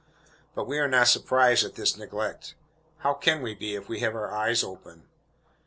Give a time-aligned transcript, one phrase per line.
[0.55, 2.55] But we are not surprised at this neglect.
[3.01, 5.03] How can we be, if we have our eyes open?